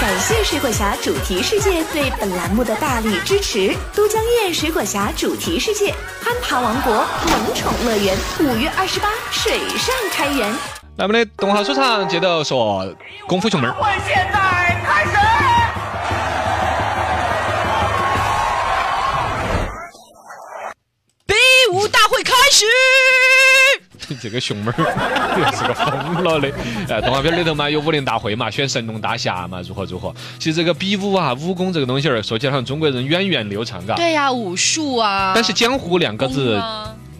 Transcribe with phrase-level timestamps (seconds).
[0.00, 3.76] 感谢水果侠主题世界对本栏目的大力支持。
[3.94, 10.50] 都江堰水果侠主题世界攀爬王国萌宠乐园五月二十八水上开园。
[10.96, 13.74] 那我们的动画收场接着说功夫熊妹儿。
[13.74, 15.10] 会现在开始。
[21.26, 21.34] 比
[21.72, 22.64] 武大会开始。
[24.20, 26.50] 这个熊猫儿是个疯了的。
[26.88, 30.14] 呃，动画片里头嘛有武林大会嘛，选神龙大侠嘛，如何如何。
[30.38, 33.94] 其实这个比武啊，武功这个东西儿，说起来好像中国人源远流长，嘎。
[33.96, 35.32] 对呀，武术啊。
[35.34, 36.60] 但是江湖两个字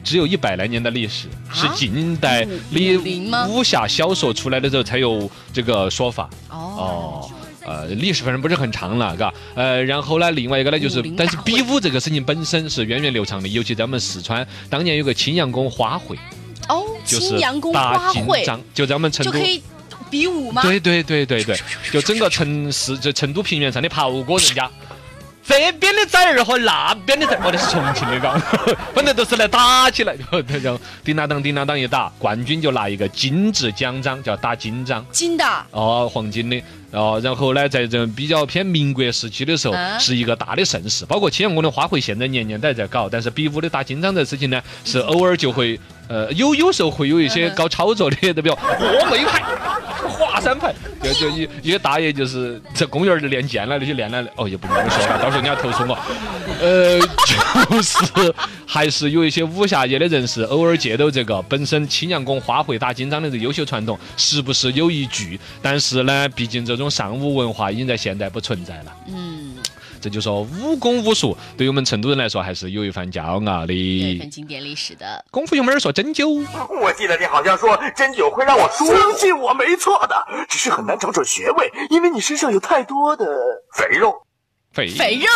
[0.02, 2.96] 只有一百来年的历史，是啊近代武里
[3.48, 6.28] 武侠小说出来的时候才有这个说法。
[6.48, 7.30] 哦哦，
[7.66, 16.18] 呃，历史反正不是很长了，嘎，呃，然后呢，另外一个呢就是但是比武这个事情本身是源远流长的，尤其在我们四川，当年有个青羊宫花会，
[16.70, 17.72] 哦，就是青阳宫
[18.12, 19.44] 金章，就在我们成都就可。
[19.44, 19.62] 以
[20.10, 20.60] 比武吗？
[20.62, 21.56] 对对对对对，
[21.92, 24.68] 就整个城市，就成都平原上的袍哥人家，
[25.50, 28.40] 这边的崽儿和那边的崽儿，哦，那是重庆的嘎，
[28.94, 30.14] 本来都是来打起来，
[30.62, 35.04] 然后叮当当叮当当一打，冠军就拿一个金质奖章，叫打金章。
[35.10, 35.44] 金的。
[35.72, 47.54] 哦，黄金的，哦，然后呢，在这比较偏民国时期的时候，啊是一个大的盛事，包括青阳宫的花卉，现在年年都还在搞，但是比武的打金章这事情呢，是偶尔就会，呃，有有时候会有一些嗯。
[47.56, 49.42] 搞炒作的，对比如峨眉派、
[50.40, 55.98] 华山派，就就一一个大爷就是在公园儿里练剑了，那些练了，哦，也不能说了，到时候你要投诉我，
[56.60, 58.34] 呃，就是
[58.66, 68.96] 还是有一些武侠界的人士偶尔借到这个本身青阳宫花卉打金章的这优秀传统，时不时有一句，但是呢，毕竟这种尚武文化已经在现代不存在了。
[69.08, 69.56] 嗯，
[70.00, 73.34] 这就说武功武术对于我们成都人来说还是有一番骄傲
[73.66, 74.26] 有一份的。
[74.26, 75.24] 经典历史的。
[75.30, 76.46] 功夫熊猫说针灸，
[76.80, 80.16] 我记得你好像说针灸会让我舒相信我没错的，
[80.48, 83.26] 只是很难找准穴位，因为你身上有太多的
[83.74, 84.14] 肥肉。
[84.72, 85.26] 肥肥肉，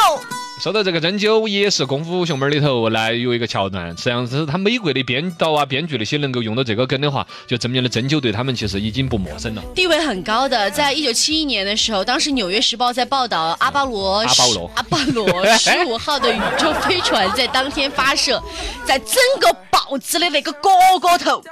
[0.61, 9.63] 说到这个针灸，也是功夫熊猫里头来有一个桥段，实际上是他美国的编导啊、编剧那些能够用到这个梗的话，就证明了针灸对他们其实已经不陌生了。
[9.75, 10.71] 地位很高的。
[10.71, 18.43] 在一九七一年的时候，当时《纽约时报》在报道阿巴罗 阿巴罗阿波罗十五号的宇宙飞船在当天发射，
[18.87, 20.71] 在整个报纸的那个角
[21.03, 21.43] 角头。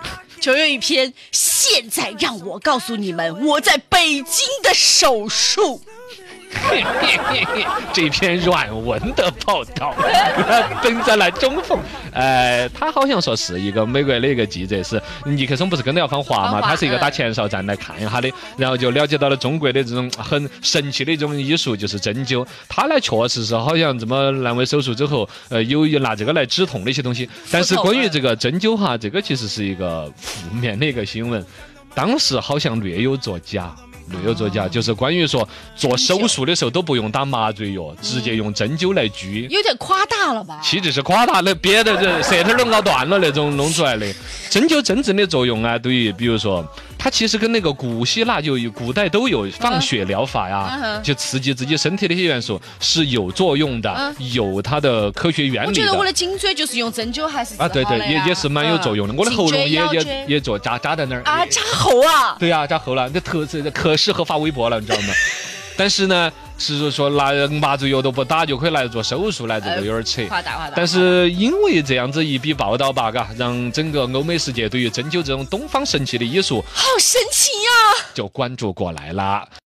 [0.41, 5.83] 就有一篇，现在让我告诉你们，我在北京的手术。
[7.93, 9.95] 这篇软文的报道，
[10.83, 11.79] 登在了中缝。
[12.13, 16.61] 呃，他好像说是一个美国的一个记者，是尼克松不是跟着要访华嘛？
[16.61, 22.47] 他是一个打嗯前哨站来看一下的，然后就了解到了中国的这种很神奇的一种医术，就是针灸。
[22.69, 27.29] 他呢，确实是好像这么阑尾手术之后，呃，有拿这个来止痛的一些东西。
[27.51, 31.45] 但是关于这个针灸哈，这个其实是一个负面的一个新闻，
[31.95, 33.75] 当时好像略有作假。
[34.13, 39.49] 略有作家，就是关于说做手术的时候都不用打麻醉药，直接用针灸来灸。
[39.49, 40.61] 有点夸大了吧？
[40.63, 44.07] 岂止是夸大那，别的这舌头都咬断了那种弄出来的。
[44.51, 46.65] 针灸真正的作用啊，对于比如说，
[47.03, 56.13] 它其实跟那个古希腊就有古代都有放血疗法嗯呀，哼就刺激自己身体的一些元素是有作用的，嗯有它的科学原理我觉得我的的。
[56.13, 59.13] 颈椎就是用针灸还是啊，对对，也也是蛮有作用的。
[59.15, 62.37] 嗯我的喉咙也也也做扎扎在那儿啊，扎喉啊。
[62.39, 65.13] 对呀、加厚了，那特这可适合发微博了，你知道吗？
[65.77, 66.31] 但是呢，
[66.63, 70.23] 是说拿麻醉药都不打就可以来做手术来，这个有点扯。
[70.75, 79.47] 但是因为这样子一笔报道吧，嘎，让整个欧美世界对于针灸这种东方神奇的医术好神奇呀、就关注过来了。